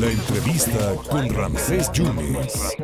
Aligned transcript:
La 0.00 0.10
entrevista 0.10 0.96
con 1.08 1.28
Ramsés 1.28 1.92
Yunes. 1.92 2.76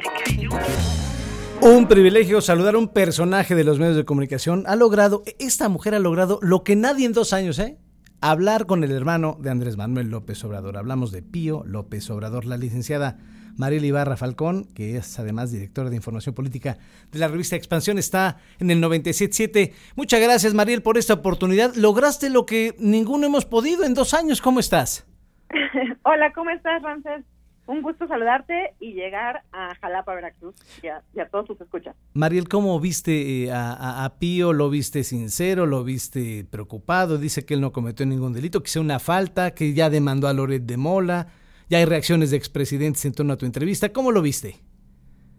Un 1.60 1.89
privilegio 1.89 2.41
saludar 2.41 2.76
a 2.76 2.79
un 2.79 2.89
personaje 2.89 3.55
de 3.57 3.65
los 3.65 3.81
medios 3.81 3.97
de 3.97 4.05
comunicación. 4.05 4.65
Ha 4.68 4.76
logrado, 4.76 5.25
esta 5.41 5.68
mujer 5.68 5.94
ha 5.94 5.99
logrado 5.99 6.38
lo 6.41 6.62
que 6.62 6.76
nadie 6.76 7.07
en 7.07 7.12
dos 7.12 7.33
años, 7.33 7.58
¿eh? 7.58 7.78
Hablar 8.20 8.66
con 8.66 8.84
el 8.84 8.93
hermano 8.93 9.38
de 9.41 9.50
Andrés 9.50 9.77
Manuel 9.77 10.09
López 10.09 10.45
Obrador. 10.45 10.77
Hablamos 10.77 11.11
de 11.11 11.23
Pío 11.23 11.65
López 11.67 12.09
Obrador, 12.11 12.45
la 12.45 12.57
licenciada 12.57 13.19
Mariel 13.57 13.85
Ibarra 13.85 14.17
Falcón, 14.17 14.65
que 14.75 14.97
es 14.97 15.19
además 15.19 15.51
directora 15.51 15.91
de 15.91 15.97
información 15.97 16.35
política 16.35 16.79
de 17.11 17.19
la 17.19 17.29
revista 17.29 17.57
Expansión, 17.57 17.99
está 17.99 18.39
en 18.61 18.71
el 18.71 18.81
97.7. 18.81 19.73
Muchas 19.97 20.21
gracias, 20.21 20.55
Mariel, 20.55 20.83
por 20.83 20.97
esta 20.97 21.15
oportunidad. 21.15 21.75
Lograste 21.75 22.31
lo 22.31 22.47
que 22.47 22.77
ninguno 22.79 23.27
hemos 23.27 23.47
podido 23.47 23.85
en 23.85 23.95
dos 23.95 24.15
años. 24.15 24.41
¿Cómo 24.41 24.61
estás? 24.61 25.10
Hola, 26.05 26.32
¿cómo 26.32 26.50
estás, 26.50 26.82
Ramses? 26.82 27.25
Un 27.67 27.82
gusto 27.82 28.09
saludarte 28.09 28.75
y 28.81 28.95
llegar 28.95 29.43
a 29.53 29.75
Jalapa, 29.76 30.14
Veracruz, 30.14 30.57
y 30.82 30.89
a, 30.89 31.29
todos 31.29 31.46
sus 31.46 31.61
escuchas. 31.61 31.95
Mariel, 32.14 32.48
¿cómo 32.48 32.80
viste 32.80 33.45
eh, 33.45 33.52
a, 33.52 34.12
Pío? 34.18 34.52
¿Lo 34.52 34.70
viste 34.70 35.04
sincero? 35.04 35.66
¿Lo 35.66 35.84
viste 35.84 36.45
preocupado? 36.50 37.16
Dice 37.16 37.46
que 37.46 37.54
él 37.54 37.60
no 37.60 37.70
cometió 37.70 38.04
ningún 38.06 38.32
delito, 38.32 38.62
que 38.62 38.68
sea 38.68 38.82
una 38.82 38.98
falta, 38.98 39.54
que 39.54 39.73
ya 39.73 39.88
demandó 39.88 40.26
a 40.26 40.32
Loret 40.32 40.62
de 40.62 40.76
Mola. 40.76 41.28
Ya 41.68 41.78
hay 41.78 41.84
reacciones 41.84 42.32
de 42.32 42.38
expresidentes 42.38 43.04
en 43.04 43.12
torno 43.12 43.34
a 43.34 43.37
tu 43.37 43.46
entrevista. 43.46 43.92
¿Cómo 43.92 44.10
lo 44.10 44.20
viste? 44.20 44.56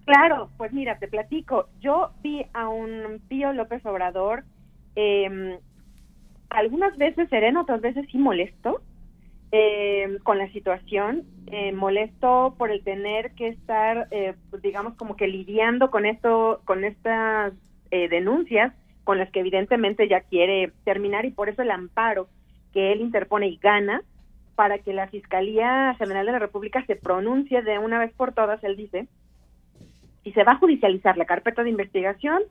Claro, 0.06 0.50
pues 0.56 0.72
mira, 0.72 0.98
te 1.00 1.10
platico. 1.10 1.68
Yo 1.82 2.12
vi 2.24 2.46
a 2.54 2.70
un 2.70 3.20
Pío 3.28 3.52
López 3.52 3.86
Obrador 3.86 4.46
eh, 4.96 5.60
algunas 6.50 6.98
veces 6.98 7.28
sereno, 7.30 7.62
otras 7.62 7.82
veces 7.82 8.06
sí 8.10 8.18
molesto 8.18 8.82
eh, 9.52 10.18
con 10.24 10.38
la 10.38 10.50
situación, 10.52 11.24
eh, 11.48 11.74
molesto 11.74 12.56
por 12.58 12.72
el 12.72 12.84
tener 12.84 13.34
que 13.34 13.50
estar, 13.50 14.08
eh, 14.12 14.36
digamos, 14.62 14.96
como 14.96 15.16
que 15.16 15.28
lidiando 15.28 15.92
con 15.92 16.06
esto, 16.06 16.62
con 16.66 16.86
estas 16.86 17.54
eh, 17.92 18.08
denuncias, 18.08 18.74
con 19.04 19.18
las 19.18 19.30
que 19.32 19.42
evidentemente 19.42 20.08
ya 20.08 20.22
quiere 20.22 20.72
terminar 20.86 21.26
y 21.26 21.32
por 21.32 21.50
eso 21.50 21.62
el 21.62 21.72
amparo 21.72 22.30
que 22.72 22.94
él 22.94 23.02
interpone 23.02 23.48
y 23.48 23.58
gana 23.58 24.04
para 24.56 24.78
que 24.78 24.94
la 24.94 25.08
Fiscalía 25.08 25.96
General 25.98 26.26
de 26.26 26.32
la 26.32 26.40
República 26.40 26.86
se 26.86 26.96
pronuncie 26.96 27.62
de 27.62 27.80
una 27.80 28.00
vez 28.00 28.14
por 28.14 28.34
todas, 28.34 28.64
él 28.64 28.78
dice, 28.78 29.08
si 30.24 30.32
se 30.32 30.44
va 30.44 30.54
a 30.54 30.58
judicializar 30.58 31.18
la 31.18 31.26
carpeta 31.26 31.64
de 31.64 31.72
investigación 31.72 32.44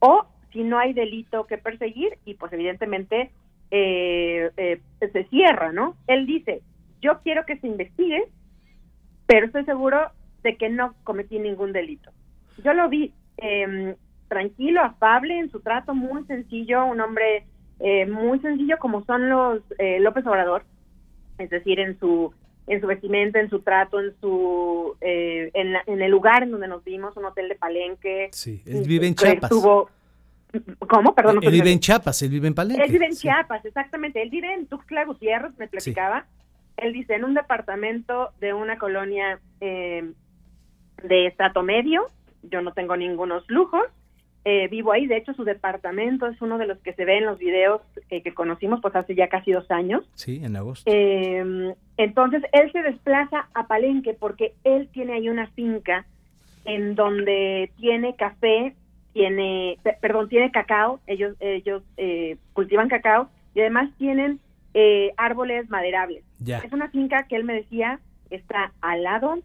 o 0.00 0.26
si 0.52 0.64
no 0.64 0.78
hay 0.78 0.92
delito 0.92 1.46
que 1.46 1.58
perseguir 1.58 2.18
y 2.24 2.34
pues 2.34 2.52
evidentemente 2.52 3.30
eh, 3.70 4.50
eh, 4.56 4.80
se 5.00 5.24
cierra, 5.24 5.72
¿no? 5.72 5.96
Él 6.06 6.26
dice, 6.26 6.62
yo 7.00 7.20
quiero 7.22 7.44
que 7.46 7.58
se 7.58 7.66
investigue, 7.66 8.24
pero 9.26 9.46
estoy 9.46 9.64
seguro 9.64 10.10
de 10.42 10.56
que 10.56 10.68
no 10.68 10.94
cometí 11.04 11.38
ningún 11.38 11.72
delito. 11.72 12.10
Yo 12.64 12.72
lo 12.74 12.88
vi 12.88 13.12
eh, 13.36 13.94
tranquilo, 14.28 14.80
afable 14.80 15.38
en 15.38 15.50
su 15.50 15.60
trato, 15.60 15.94
muy 15.94 16.24
sencillo, 16.24 16.86
un 16.86 17.00
hombre 17.00 17.44
eh, 17.80 18.06
muy 18.06 18.38
sencillo 18.40 18.78
como 18.78 19.04
son 19.04 19.28
los 19.28 19.62
eh, 19.78 19.98
López 20.00 20.26
Obrador, 20.26 20.64
es 21.38 21.50
decir, 21.50 21.80
en 21.80 21.98
su 21.98 22.32
en 22.66 22.80
su 22.80 22.86
vestimenta, 22.86 23.40
en 23.40 23.50
su 23.50 23.60
trato, 23.60 23.98
en 23.98 24.14
su 24.20 24.94
eh, 25.00 25.50
en, 25.54 25.74
en, 25.86 26.02
el 26.02 26.10
lugar 26.10 26.44
en 26.44 26.52
donde 26.52 26.68
nos 26.68 26.84
vimos, 26.84 27.16
un 27.16 27.24
hotel 27.24 27.48
de 27.48 27.56
Palenque. 27.56 28.28
Sí, 28.32 28.62
él 28.66 28.84
vive 28.86 29.08
en 29.08 29.14
Chiapas. 29.14 29.50
¿Cómo? 30.88 31.14
Perdón. 31.14 31.38
él 31.42 31.50
vive 31.50 31.72
en 31.72 31.80
Chiapas, 31.80 32.22
él 32.22 32.30
vive 32.30 32.48
en 32.48 32.54
Palenque. 32.54 32.82
Él 32.82 32.92
vive 32.92 33.06
en 33.06 33.12
Chiapas, 33.12 33.64
exactamente. 33.64 34.22
Él 34.22 34.30
vive 34.30 34.52
en 34.52 34.66
Tuxtla 34.66 35.04
Gutiérrez, 35.04 35.56
me 35.58 35.68
platicaba. 35.68 36.26
Él 36.76 36.92
dice, 36.92 37.14
en 37.14 37.24
un 37.24 37.34
departamento 37.34 38.30
de 38.40 38.54
una 38.54 38.78
colonia 38.78 39.38
eh, 39.60 40.10
de 41.02 41.26
estrato 41.26 41.62
medio, 41.62 42.06
yo 42.42 42.62
no 42.62 42.72
tengo 42.72 42.96
ningunos 42.96 43.44
lujos, 43.48 43.82
eh, 44.46 44.68
vivo 44.68 44.92
ahí, 44.92 45.06
de 45.06 45.18
hecho 45.18 45.34
su 45.34 45.44
departamento 45.44 46.26
es 46.26 46.40
uno 46.40 46.56
de 46.56 46.66
los 46.66 46.78
que 46.78 46.94
se 46.94 47.04
ve 47.04 47.18
en 47.18 47.26
los 47.26 47.38
videos 47.38 47.82
eh, 48.08 48.22
que 48.22 48.32
conocimos 48.32 48.80
pues 48.80 48.96
hace 48.96 49.14
ya 49.14 49.28
casi 49.28 49.52
dos 49.52 49.70
años. 49.70 50.08
Sí, 50.14 50.40
en 50.42 50.56
agosto. 50.56 50.90
entonces 50.90 52.42
él 52.52 52.72
se 52.72 52.82
desplaza 52.82 53.50
a 53.52 53.66
Palenque 53.66 54.16
porque 54.18 54.54
él 54.64 54.88
tiene 54.90 55.12
ahí 55.12 55.28
una 55.28 55.48
finca 55.48 56.06
en 56.64 56.94
donde 56.94 57.70
tiene 57.76 58.16
café 58.16 58.74
tiene, 59.12 59.78
perdón, 60.00 60.28
tiene 60.28 60.50
cacao, 60.50 61.00
ellos, 61.06 61.36
ellos 61.40 61.82
eh, 61.96 62.36
cultivan 62.52 62.88
cacao 62.88 63.28
y 63.54 63.60
además 63.60 63.90
tienen 63.98 64.40
eh, 64.74 65.12
árboles 65.16 65.68
maderables. 65.68 66.24
Es 66.46 66.72
una 66.72 66.88
finca 66.90 67.26
que 67.28 67.36
él 67.36 67.44
me 67.44 67.54
decía 67.54 68.00
está 68.30 68.72
al 68.80 69.02
lado 69.02 69.38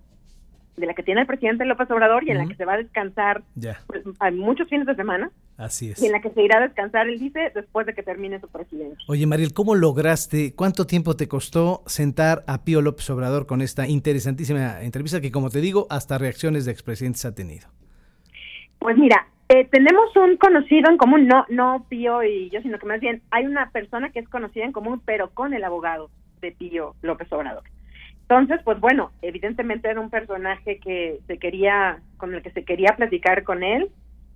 de 0.78 0.86
la 0.86 0.94
que 0.94 1.04
tiene 1.04 1.22
el 1.22 1.28
presidente 1.28 1.66
López 1.66 1.90
Obrador 1.90 2.24
y 2.26 2.32
en 2.32 2.38
la 2.38 2.48
que 2.48 2.56
se 2.56 2.66
va 2.66 2.74
a 2.74 2.78
descansar 2.78 3.44
pues, 3.88 4.04
muchos 4.34 4.68
fines 4.68 4.86
de 4.86 4.96
semana. 4.96 5.32
Así 5.58 5.92
es. 5.92 6.02
Y 6.02 6.08
en 6.08 6.12
la 6.12 6.22
que 6.22 6.32
se 6.32 6.44
irá 6.44 6.58
a 6.58 6.62
descansar, 6.62 7.08
él 7.08 7.18
dice, 7.18 7.52
después 7.56 7.86
de 7.86 7.94
que 7.94 8.04
termine 8.04 8.42
su 8.42 8.50
presidencia. 8.50 8.98
Oye, 9.08 9.26
Mariel, 9.26 9.54
¿cómo 9.54 9.74
lograste, 9.74 10.54
cuánto 10.54 10.86
tiempo 10.86 11.16
te 11.16 11.30
costó 11.30 11.82
sentar 11.86 12.44
a 12.46 12.66
Pío 12.66 12.82
López 12.82 13.10
Obrador 13.10 13.46
con 13.46 13.62
esta 13.62 13.88
interesantísima 13.88 14.82
entrevista 14.82 15.22
que, 15.22 15.32
como 15.32 15.50
te 15.50 15.62
digo, 15.62 15.88
hasta 15.90 16.18
reacciones 16.18 16.66
de 16.66 16.72
expresidentes 16.72 17.24
ha 17.24 17.34
tenido? 17.34 17.70
Pues 18.80 18.98
mira, 18.98 19.28
eh, 19.50 19.66
tenemos 19.66 20.16
un 20.16 20.38
conocido 20.38 20.90
en 20.90 20.98
común, 20.98 21.28
no, 21.28 21.46
no 21.50 21.86
Pío 21.88 22.24
y 22.24 22.50
yo, 22.50 22.62
sino 22.62 22.80
que 22.80 22.88
más 22.88 23.00
bien 23.00 23.22
hay 23.30 23.46
una 23.46 23.70
persona 23.70 24.10
que 24.10 24.20
es 24.20 24.30
conocida 24.30 24.66
en 24.66 24.72
común, 24.72 25.02
pero 25.06 25.30
con 25.30 25.54
el 25.54 25.64
abogado 25.64 26.10
de 26.42 26.52
Pío 26.52 26.96
López 27.02 27.32
Obrador. 27.32 27.64
Entonces, 28.22 28.60
pues 28.64 28.80
bueno, 28.80 29.12
evidentemente 29.22 29.88
era 29.88 30.02
un 30.02 30.10
personaje 30.10 30.80
que 30.80 31.20
se 31.28 31.38
quería, 31.38 32.00
con 32.18 32.34
el 32.34 32.42
que 32.42 32.50
se 32.52 32.66
quería 32.66 32.96
platicar 32.96 33.44
con 33.44 33.62
él. 33.62 33.92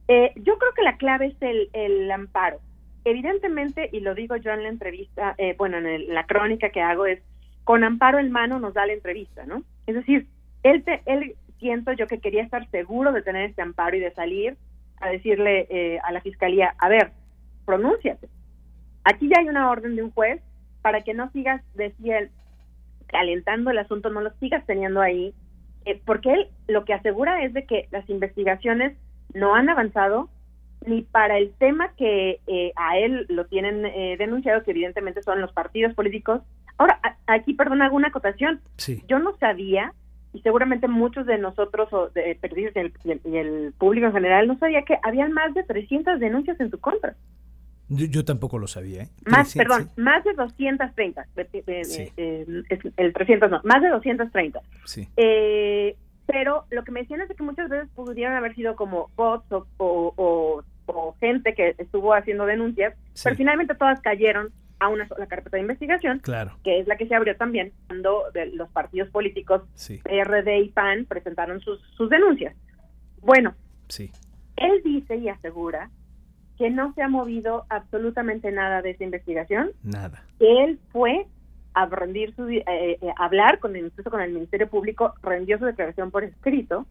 Eh, 0.07 0.31
yo 0.35 0.59
creo 0.59 0.73
que 0.75 0.83
la 0.83 0.97
clave 0.97 1.27
es 1.27 1.41
el, 1.41 1.69
el 1.73 2.11
amparo. 2.11 2.59
Evidentemente, 3.03 3.89
y 3.91 4.01
lo 4.01 4.13
digo 4.13 4.35
yo 4.35 4.51
en 4.51 4.61
la 4.61 4.69
entrevista, 4.69 5.33
eh, 5.39 5.55
bueno, 5.57 5.77
en 5.77 6.13
la 6.13 6.27
crónica 6.27 6.69
que 6.69 6.81
hago 6.81 7.07
es, 7.07 7.19
con 7.63 7.83
amparo 7.83 8.19
en 8.19 8.31
mano 8.31 8.59
nos 8.59 8.75
da 8.75 8.85
la 8.85 8.93
entrevista, 8.93 9.45
¿no? 9.47 9.63
Es 9.87 9.95
decir, 9.95 10.27
él, 10.61 10.83
te, 10.83 11.01
él 11.07 11.35
siento 11.59 11.91
yo 11.93 12.05
que 12.05 12.19
quería 12.19 12.43
estar 12.43 12.69
seguro 12.69 13.11
de 13.11 13.23
tener 13.23 13.49
este 13.49 13.63
amparo 13.63 13.97
y 13.97 14.01
de 14.01 14.11
salir 14.11 14.55
a 14.99 15.09
decirle 15.09 15.67
eh, 15.69 15.99
a 16.03 16.11
la 16.11 16.21
fiscalía, 16.21 16.75
a 16.77 16.89
ver, 16.89 17.11
pronúnciate. 17.65 18.27
Aquí 19.03 19.29
ya 19.29 19.39
hay 19.39 19.49
una 19.49 19.69
orden 19.69 19.95
de 19.95 20.03
un 20.03 20.11
juez 20.11 20.41
para 20.81 21.01
que 21.01 21.13
no 21.13 21.31
sigas, 21.31 21.61
decía 21.75 22.19
él, 22.19 22.29
calentando 23.07 23.71
el 23.71 23.79
asunto, 23.79 24.09
no 24.09 24.21
lo 24.21 24.31
sigas 24.39 24.65
teniendo 24.65 25.01
ahí, 25.01 25.33
eh, 25.85 26.01
porque 26.05 26.33
él 26.33 26.47
lo 26.67 26.85
que 26.85 26.93
asegura 26.93 27.43
es 27.43 27.53
de 27.53 27.65
que 27.65 27.87
las 27.91 28.07
investigaciones 28.09 28.97
no 29.33 29.55
han 29.55 29.69
avanzado 29.69 30.29
ni 30.85 31.01
para 31.01 31.37
el 31.37 31.53
tema 31.55 31.93
que 31.97 32.39
eh, 32.47 32.71
a 32.75 32.97
él 32.97 33.25
lo 33.29 33.45
tienen 33.47 33.81
denunciado, 34.17 34.63
que 34.63 34.71
evidentemente 34.71 35.21
son 35.23 35.41
los 35.41 35.51
partidos 35.51 35.93
políticos. 35.93 36.41
Ahora, 36.77 36.99
aquí, 37.27 37.53
perdón, 37.53 37.81
hago 37.81 37.97
una 37.97 38.07
acotación. 38.07 38.61
Yo 39.07 39.19
no 39.19 39.35
sabía 39.37 39.93
y 40.33 40.41
seguramente 40.41 40.87
muchos 40.87 41.25
de 41.25 41.37
nosotros 41.37 41.91
o 41.91 42.09
de 42.09 42.37
periodistas 42.39 42.91
y 43.03 43.37
el, 43.37 43.73
público 43.77 44.07
en 44.07 44.13
general 44.13 44.47
no 44.47 44.57
sabía 44.57 44.83
que 44.83 44.97
habían 45.03 45.31
más 45.33 45.53
de 45.53 45.63
300 45.63 46.19
denuncias 46.19 46.59
en 46.59 46.69
su 46.69 46.79
contra. 46.79 47.15
Yo, 47.89 48.23
tampoco 48.23 48.59
lo 48.59 48.67
sabía. 48.67 49.03
¿eh? 49.03 49.09
Más, 49.25 49.55
perdón, 49.55 49.89
más 49.97 50.23
de 50.23 50.33
230. 50.33 51.25
Eh, 51.35 52.11
eh, 52.17 52.63
el 52.97 53.13
300 53.13 53.49
no, 53.49 53.61
más 53.63 53.81
de 53.81 53.89
230. 53.89 54.61
Sí. 54.85 55.07
Eh, 55.17 55.95
pero 56.27 56.65
lo 56.69 56.83
que 56.83 56.91
me 56.91 56.99
decían 57.01 57.21
es 57.21 57.35
que 57.35 57.41
muchas 57.41 57.67
veces 57.67 57.89
pudieron 57.95 58.35
haber 58.35 58.53
sido 58.53 58.75
como 58.75 59.09
bots 59.15 59.47
o, 59.77 60.63
gente 61.19 61.53
que 61.53 61.75
estuvo 61.77 62.13
haciendo 62.13 62.45
denuncias, 62.45 62.95
pero 63.23 63.35
finalmente 63.35 63.75
todas 63.75 63.99
cayeron 64.01 64.51
a 64.79 64.87
una 64.87 65.07
sola 65.07 65.27
carpeta 65.27 65.57
de 65.57 65.61
investigación, 65.61 66.19
claro. 66.19 66.57
que 66.63 66.79
es 66.79 66.87
la 66.87 66.97
que 66.97 67.07
se 67.07 67.15
abrió 67.15 67.35
también 67.35 67.73
cuando 67.87 68.23
los 68.53 68.69
partidos 68.69 69.09
políticos 69.09 69.63
PRD 70.03 70.59
y 70.59 70.69
PAN 70.69 71.05
presentaron 71.05 71.59
sus, 71.59 71.81
sus 71.95 72.09
denuncias. 72.09 72.55
Bueno, 73.21 73.53
sí. 73.87 74.11
él 74.55 74.81
dice 74.83 75.17
y 75.17 75.29
asegura 75.29 75.89
que 76.57 76.69
no 76.69 76.93
se 76.93 77.01
ha 77.01 77.07
movido 77.07 77.65
absolutamente 77.69 78.51
nada 78.51 78.81
de 78.81 78.91
esa 78.91 79.03
investigación. 79.05 79.71
Nada. 79.83 80.23
Que 80.39 80.63
él 80.63 80.79
fue 80.91 81.25
a 81.73 81.85
rendir 81.85 82.35
su, 82.35 82.49
eh, 82.49 82.63
eh, 82.67 82.97
hablar 83.17 83.59
con 83.59 83.75
el, 83.75 83.85
incluso 83.85 84.09
con 84.09 84.21
el 84.21 84.33
Ministerio 84.33 84.69
Público, 84.69 85.13
rendió 85.21 85.57
su 85.57 85.65
declaración 85.65 86.11
por 86.11 86.23
escrito, 86.23 86.85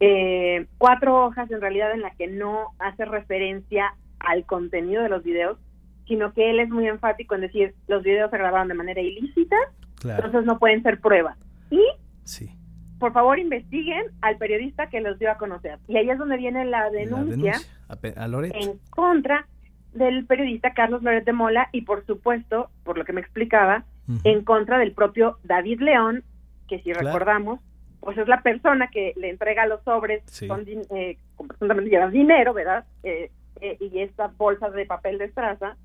eh, 0.00 0.66
cuatro 0.78 1.24
hojas 1.24 1.50
en 1.50 1.60
realidad 1.60 1.92
en 1.92 2.02
las 2.02 2.14
que 2.16 2.26
no 2.26 2.74
hace 2.78 3.04
referencia 3.04 3.94
al 4.20 4.44
contenido 4.44 5.02
de 5.02 5.08
los 5.08 5.24
videos, 5.24 5.58
sino 6.06 6.32
que 6.32 6.50
él 6.50 6.60
es 6.60 6.68
muy 6.70 6.86
enfático 6.86 7.34
en 7.34 7.42
decir 7.42 7.74
los 7.88 8.02
videos 8.02 8.30
se 8.30 8.38
grabaron 8.38 8.68
de 8.68 8.74
manera 8.74 9.00
ilícita, 9.00 9.56
entonces 10.02 10.44
no 10.44 10.58
pueden 10.58 10.82
ser 10.82 11.00
pruebas. 11.00 11.38
Y 11.70 11.82
sí. 12.24 12.50
por 12.98 13.12
favor 13.12 13.38
investiguen 13.38 14.04
al 14.20 14.36
periodista 14.36 14.88
que 14.88 15.00
los 15.00 15.18
dio 15.18 15.30
a 15.30 15.36
conocer. 15.36 15.78
Y 15.88 15.96
ahí 15.96 16.10
es 16.10 16.18
donde 16.18 16.36
viene 16.36 16.64
la 16.64 16.90
denuncia, 16.90 17.54
en 17.92 18.78
contra 18.90 19.46
del 19.92 20.26
periodista 20.26 20.74
Carlos 20.74 21.02
Loret 21.02 21.24
de 21.24 21.32
Mola 21.32 21.68
y 21.72 21.82
por 21.82 22.04
supuesto, 22.06 22.70
por 22.82 22.98
lo 22.98 23.04
que 23.04 23.12
me 23.12 23.20
explicaba, 23.20 23.84
en 24.24 24.44
contra 24.44 24.78
del 24.78 24.92
propio 24.92 25.38
David 25.44 25.80
León, 25.80 26.24
que 26.68 26.80
si 26.80 26.92
recordamos, 26.92 27.60
pues 28.00 28.18
es 28.18 28.28
la 28.28 28.42
persona 28.42 28.88
que 28.88 29.14
le 29.16 29.30
entrega 29.30 29.66
los 29.66 29.82
sobres 29.82 30.22
Sí. 30.26 30.46
con, 30.46 30.64
eh, 30.68 31.16
con 31.36 32.10
dinero, 32.12 32.52
¿verdad? 32.52 32.84
Eh, 33.02 33.30
eh, 33.60 33.78
y 33.80 34.00
esta 34.00 34.28
bolsa 34.28 34.68
de 34.70 34.84
papel 34.84 35.18
de 35.18 35.26
estraza, 35.26 35.76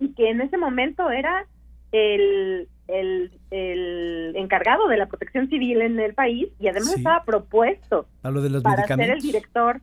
Y 0.00 0.08
que 0.14 0.30
en 0.30 0.40
ese 0.40 0.56
momento 0.58 1.10
era 1.10 1.46
el, 1.92 2.68
el, 2.88 3.30
el 3.50 4.32
encargado 4.36 4.88
de 4.88 4.96
la 4.96 5.06
protección 5.06 5.48
civil 5.48 5.80
en 5.82 5.98
el 6.00 6.14
país 6.14 6.48
y 6.58 6.68
además 6.68 6.90
Sí. 6.92 6.98
estaba 6.98 7.24
propuesto 7.24 8.06
A 8.22 8.30
lo 8.30 8.42
de 8.42 8.60
para 8.60 8.86
ser 8.86 9.10
el 9.10 9.20
director 9.20 9.80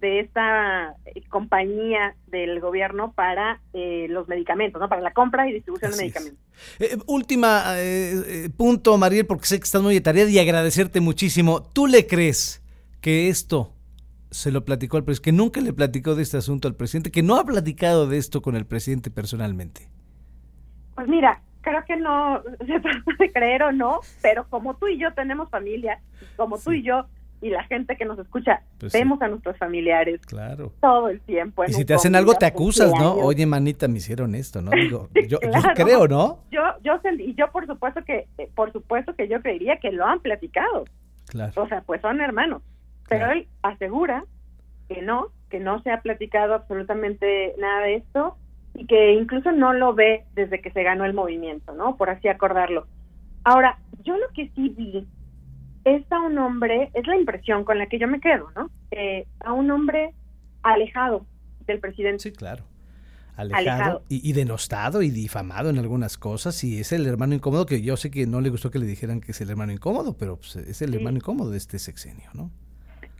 de 0.00 0.18
esta 0.20 0.96
eh, 1.04 1.22
compañía 1.28 2.16
del 2.26 2.58
gobierno 2.58 3.12
para 3.12 3.60
eh, 3.72 4.06
los 4.10 4.26
medicamentos, 4.26 4.80
¿no? 4.80 4.88
Para 4.88 5.00
la 5.00 5.12
compra 5.12 5.48
y 5.48 5.52
distribución 5.52 5.90
Así 5.92 5.98
de 5.98 6.04
medicamentos. 6.04 6.40
Eh, 6.80 6.96
última 7.06 7.62
eh, 7.76 8.14
eh, 8.26 8.48
punto, 8.56 8.98
Mariel, 8.98 9.26
porque 9.26 9.46
sé 9.46 9.58
que 9.58 9.64
estás 9.64 9.80
muy 9.80 9.94
de 9.94 10.00
tarea 10.00 10.28
y 10.28 10.38
agradecerte 10.40 11.00
muchísimo. 11.00 11.62
¿Tú 11.62 11.86
le 11.86 12.06
crees 12.08 12.60
que 13.00 13.28
esto 13.28 13.72
se 14.32 14.50
lo 14.50 14.64
platicó 14.64 14.96
al 14.96 15.04
presidente, 15.04 15.30
que 15.30 15.36
nunca 15.36 15.60
le 15.60 15.72
platicó 15.72 16.14
de 16.14 16.22
este 16.22 16.36
asunto 16.38 16.66
al 16.68 16.74
presidente, 16.74 17.10
que 17.10 17.22
no 17.22 17.36
ha 17.36 17.44
platicado 17.44 18.06
de 18.08 18.18
esto 18.18 18.42
con 18.42 18.56
el 18.56 18.66
presidente 18.66 19.10
personalmente? 19.10 19.88
Pues 20.94 21.06
mira, 21.08 21.40
creo 21.60 21.84
que 21.86 21.96
no 21.96 22.42
se 22.66 22.80
trata 22.80 23.12
de 23.18 23.32
creer 23.32 23.62
o 23.62 23.72
no, 23.72 24.00
pero 24.22 24.46
como 24.48 24.74
tú 24.74 24.88
y 24.88 24.98
yo 24.98 25.12
tenemos 25.14 25.48
familia, 25.50 26.00
como 26.36 26.58
tú 26.58 26.72
y 26.72 26.82
yo 26.82 27.06
y 27.40 27.50
la 27.50 27.64
gente 27.64 27.96
que 27.96 28.04
nos 28.04 28.18
escucha, 28.20 28.62
Pues 28.78 28.92
sí. 28.92 28.98
vemos 28.98 29.20
a 29.20 29.26
nuestros 29.26 29.56
familiares 29.58 30.20
Claro. 30.26 30.72
todo 30.80 31.08
el 31.08 31.20
tiempo. 31.22 31.64
Y 31.66 31.72
si 31.72 31.84
te 31.84 31.92
hacen 31.92 32.14
algo, 32.14 32.34
te 32.34 32.46
acusas, 32.46 32.92
¿no? 32.92 33.14
Oye, 33.14 33.46
manita, 33.46 33.88
me 33.88 33.98
hicieron 33.98 34.36
esto, 34.36 34.62
¿no? 34.62 34.70
Digo, 34.70 35.08
Sí, 35.14 35.26
yo, 35.26 35.38
yo 35.42 35.60
creo, 35.74 36.06
¿no? 36.06 36.38
Yo, 36.52 36.60
yo 36.84 37.00
y 37.18 37.34
yo 37.34 37.50
por 37.50 37.66
supuesto 37.66 38.04
que, 38.04 38.28
eh, 38.38 38.48
por 38.54 38.72
supuesto 38.72 39.16
que 39.16 39.26
yo 39.26 39.42
creería 39.42 39.78
que 39.78 39.90
lo 39.90 40.06
han 40.06 40.20
platicado. 40.20 40.84
Claro. 41.26 41.52
O 41.60 41.66
sea, 41.66 41.80
pues 41.82 42.00
son 42.00 42.20
hermanos. 42.20 42.62
Pero 43.08 43.30
él 43.32 43.48
asegura 43.62 44.24
que 44.88 45.02
no, 45.02 45.28
que 45.50 45.60
no 45.60 45.82
se 45.82 45.90
ha 45.90 46.00
platicado 46.00 46.54
absolutamente 46.54 47.54
nada 47.58 47.82
de 47.86 47.96
esto 47.96 48.36
y 48.74 48.86
que 48.86 49.12
incluso 49.14 49.52
no 49.52 49.72
lo 49.72 49.94
ve 49.94 50.24
desde 50.34 50.60
que 50.60 50.70
se 50.70 50.82
ganó 50.82 51.04
el 51.04 51.14
movimiento, 51.14 51.74
¿no? 51.74 51.96
Por 51.96 52.08
así 52.10 52.28
acordarlo. 52.28 52.86
Ahora, 53.44 53.78
yo 54.02 54.16
lo 54.16 54.28
que 54.34 54.50
sí 54.54 54.70
vi 54.70 55.06
es 55.84 56.10
a 56.12 56.20
un 56.20 56.38
hombre, 56.38 56.90
es 56.94 57.06
la 57.06 57.16
impresión 57.16 57.64
con 57.64 57.76
la 57.78 57.86
que 57.86 57.98
yo 57.98 58.06
me 58.08 58.20
quedo, 58.20 58.50
¿no? 58.56 58.70
Eh, 58.92 59.26
a 59.40 59.52
un 59.52 59.70
hombre 59.70 60.14
alejado 60.62 61.26
del 61.66 61.80
presidente. 61.80 62.22
Sí, 62.22 62.32
claro. 62.32 62.64
Alejado, 63.36 63.70
Alejado. 63.70 64.02
Y, 64.08 64.28
y 64.28 64.32
denostado 64.34 65.02
y 65.02 65.10
difamado 65.10 65.70
en 65.70 65.78
algunas 65.78 66.18
cosas. 66.18 66.62
Y 66.64 66.80
es 66.80 66.92
el 66.92 67.06
hermano 67.06 67.34
incómodo 67.34 67.64
que 67.66 67.80
yo 67.82 67.96
sé 67.96 68.10
que 68.10 68.26
no 68.26 68.40
le 68.40 68.50
gustó 68.50 68.70
que 68.70 68.78
le 68.78 68.86
dijeran 68.86 69.20
que 69.20 69.32
es 69.32 69.40
el 69.40 69.50
hermano 69.50 69.72
incómodo, 69.72 70.16
pero 70.16 70.36
pues, 70.36 70.54
es 70.56 70.82
el 70.82 70.90
Sí. 70.90 70.96
hermano 70.96 71.16
incómodo 71.16 71.50
de 71.50 71.56
este 71.56 71.78
sexenio, 71.78 72.28
¿no? 72.34 72.50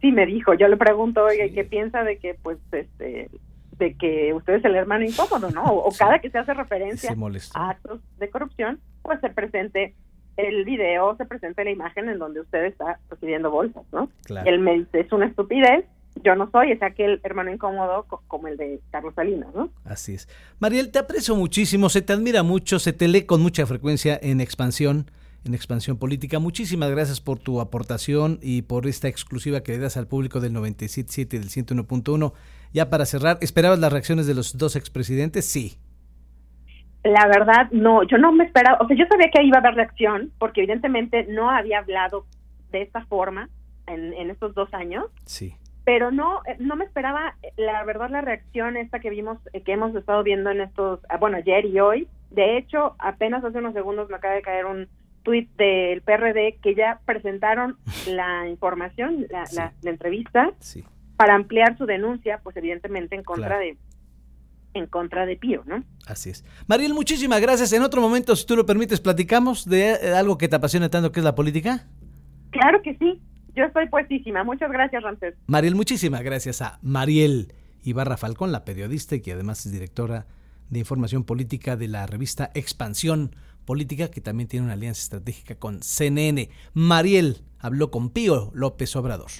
Sí, 0.02 0.12
me 0.12 0.26
dijo, 0.26 0.52
yo 0.52 0.68
le 0.68 0.76
pregunto, 0.76 1.24
oiga, 1.24 1.46
¿y 1.46 1.48
Sí. 1.50 1.54
qué 1.54 1.64
piensa 1.64 2.02
de 2.04 2.18
que, 2.18 2.34
pues, 2.34 2.58
este, 2.72 3.30
de 3.78 3.94
que 3.94 4.34
usted 4.34 4.54
es 4.56 4.64
el 4.66 4.74
hermano 4.76 5.04
incómodo, 5.06 5.50
¿no? 5.50 5.64
O, 5.64 5.90
Sí. 5.92 5.98
cada 6.00 6.18
que 6.18 6.28
se 6.28 6.38
hace 6.38 6.52
referencia 6.54 7.14
Se 7.14 7.48
a 7.54 7.70
actos 7.70 8.00
de 8.18 8.28
corrupción, 8.28 8.80
pues 9.02 9.18
se 9.20 9.30
presente 9.30 9.94
el 10.36 10.64
video, 10.64 11.16
se 11.16 11.24
presente 11.24 11.64
la 11.64 11.70
imagen 11.70 12.08
en 12.08 12.18
donde 12.18 12.40
usted 12.40 12.64
está 12.66 12.98
recibiendo 13.10 13.50
bolsas, 13.50 13.84
¿no? 13.92 14.10
Claro. 14.24 14.48
Él 14.50 14.58
me 14.60 14.74
dice, 14.74 15.00
es 15.00 15.12
una 15.12 15.26
estupidez, 15.26 15.84
yo 16.24 16.34
no 16.36 16.50
soy, 16.50 16.72
es 16.72 16.82
aquel 16.82 17.20
hermano 17.24 17.50
incómodo 17.52 18.04
co- 18.08 18.22
como 18.28 18.48
el 18.48 18.56
de 18.56 18.80
Carlos 18.90 19.14
Salinas, 19.14 19.54
¿no? 19.54 19.70
Así 19.84 20.14
es. 20.14 20.28
Mariel, 20.58 20.90
te 20.90 20.98
aprecio 20.98 21.34
muchísimo, 21.36 21.88
se 21.88 22.02
te 22.02 22.12
admira 22.12 22.42
mucho, 22.42 22.78
se 22.78 22.92
te 22.92 23.08
lee 23.08 23.22
con 23.24 23.40
mucha 23.42 23.66
frecuencia 23.66 24.18
en 24.22 24.40
expansión, 24.40 25.06
en 25.44 25.54
expansión 25.54 25.98
política. 25.98 26.38
Muchísimas 26.38 26.90
gracias 26.90 27.20
por 27.20 27.38
tu 27.38 27.60
aportación 27.60 28.38
y 28.42 28.62
por 28.62 28.86
esta 28.86 29.08
exclusiva 29.08 29.62
que 29.62 29.72
le 29.72 29.78
das 29.78 29.96
al 29.96 30.06
público 30.06 30.40
del 30.40 30.52
97.7 30.54 31.34
y 31.34 31.38
del 31.38 31.48
101.1. 31.48 32.32
Ya 32.72 32.88
para 32.90 33.04
cerrar, 33.06 33.38
¿esperabas 33.40 33.78
las 33.78 33.92
reacciones 33.92 34.26
de 34.26 34.34
los 34.34 34.56
dos 34.56 34.76
expresidentes? 34.76 35.44
Sí. 35.46 35.76
La 37.04 37.26
verdad, 37.26 37.68
no, 37.72 38.04
yo 38.04 38.16
no 38.18 38.30
me 38.32 38.44
esperaba, 38.44 38.78
o 38.80 38.86
sea, 38.86 38.96
yo 38.96 39.04
sabía 39.08 39.28
que 39.32 39.42
iba 39.42 39.56
a 39.56 39.60
haber 39.60 39.74
reacción, 39.74 40.30
porque 40.38 40.60
evidentemente 40.60 41.26
no 41.28 41.50
había 41.50 41.80
hablado 41.80 42.26
de 42.70 42.82
esta 42.82 43.04
forma 43.06 43.48
en, 43.88 44.12
en 44.14 44.30
estos 44.30 44.54
dos 44.54 44.72
años, 44.72 45.06
Sí. 45.26 45.56
pero 45.84 46.12
no 46.12 46.42
no 46.60 46.76
me 46.76 46.84
esperaba 46.84 47.34
la 47.56 47.82
verdad 47.84 48.08
la 48.10 48.20
reacción 48.20 48.76
esta 48.76 49.00
que 49.00 49.10
vimos 49.10 49.38
que 49.64 49.72
hemos 49.72 49.92
estado 49.96 50.22
viendo 50.22 50.50
en 50.50 50.60
estos 50.60 51.00
ah, 51.08 51.16
bueno 51.16 51.38
ayer 51.38 51.66
y 51.66 51.80
hoy 51.80 52.06
de 52.30 52.56
hecho 52.56 52.94
apenas 53.00 53.44
hace 53.44 53.58
unos 53.58 53.74
segundos 53.74 54.08
me 54.08 54.14
acaba 54.16 54.34
de 54.34 54.42
caer 54.42 54.66
un 54.66 54.86
tuit 55.22 55.50
del 55.56 56.02
PRD 56.02 56.58
que 56.62 56.74
ya 56.74 57.00
presentaron 57.04 57.76
la 58.10 58.48
información 58.48 59.26
la, 59.30 59.46
Sí. 59.46 59.56
la, 59.56 59.72
la 59.82 59.90
entrevista 59.90 60.50
Sí. 60.60 60.84
para 61.16 61.34
ampliar 61.34 61.76
su 61.78 61.86
denuncia 61.86 62.40
pues 62.42 62.56
evidentemente 62.56 63.14
en 63.16 63.22
contra 63.24 63.48
Claro. 63.48 63.62
de 63.62 63.76
en 64.74 64.86
contra 64.86 65.26
de 65.26 65.36
Pío 65.36 65.62
no 65.66 65.84
Así 66.06 66.30
es. 66.30 66.44
Mariel, 66.66 66.94
muchísimas 66.94 67.40
gracias. 67.40 67.72
En 67.74 67.82
otro 67.82 68.00
momento, 68.00 68.34
si 68.34 68.44
tú 68.46 68.56
lo 68.56 68.66
permites, 68.66 69.00
platicamos 69.00 69.68
de 69.68 69.92
eh, 69.92 70.14
algo 70.16 70.36
que 70.36 70.48
te 70.48 70.56
apasiona 70.56 70.88
tanto, 70.88 71.12
que 71.12 71.20
es 71.20 71.24
la 71.24 71.34
política. 71.34 71.86
claro 72.50 72.80
que 72.82 72.96
sí 72.96 73.20
yo 73.54 73.64
estoy 73.64 73.86
puestísima 73.88 74.44
muchas 74.44 74.70
gracias 74.72 75.02
Ramsés 75.02 75.34
Mariel, 75.46 75.74
muchísimas 75.74 76.22
gracias 76.22 76.62
a 76.62 76.78
Mariel 76.82 77.52
Ibarra 77.84 78.16
Falcón, 78.16 78.50
la 78.50 78.64
periodista 78.64 79.14
y 79.14 79.20
que 79.20 79.32
además 79.32 79.66
es 79.66 79.72
directora 79.72 80.26
de 80.70 80.78
información 80.78 81.24
política 81.24 81.76
de 81.76 81.88
la 81.88 82.06
revista 82.06 82.50
Expansión 82.54 83.36
Política, 83.64 84.10
que 84.10 84.20
también 84.20 84.48
tiene 84.48 84.64
una 84.64 84.74
alianza 84.74 85.02
estratégica 85.02 85.56
con 85.56 85.80
CNN. 85.82 86.48
Mariel 86.74 87.42
habló 87.58 87.90
con 87.90 88.10
Pío 88.10 88.50
López 88.54 88.94
Obrador. 88.96 89.30